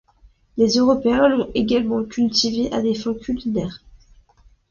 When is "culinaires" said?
3.13-3.83